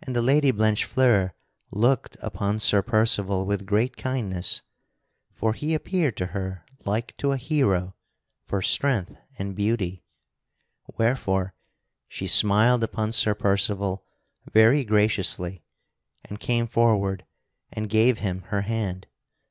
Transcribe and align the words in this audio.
And 0.00 0.16
the 0.16 0.22
Lady 0.22 0.50
Blanchefleur 0.50 1.34
looked 1.70 2.16
upon 2.22 2.58
Sir 2.58 2.80
Percival 2.80 3.44
with 3.44 3.66
great 3.66 3.94
kindness, 3.94 4.62
for 5.34 5.52
he 5.52 5.74
appeared 5.74 6.16
to 6.16 6.26
her 6.28 6.64
like 6.86 7.14
to 7.18 7.32
a 7.32 7.36
hero 7.36 7.94
for 8.46 8.62
strength 8.62 9.18
and 9.38 9.54
beauty; 9.54 10.02
wherefore 10.96 11.54
she 12.08 12.26
smiled 12.26 12.82
upon 12.82 13.12
Sir 13.12 13.34
Percival 13.34 14.06
very 14.50 14.84
graciously 14.84 15.62
and 16.24 16.40
came 16.40 16.66
forward 16.66 17.26
and 17.70 17.90
gave 17.90 18.20
him 18.20 18.40
her 18.46 18.62
hand. 18.62 19.06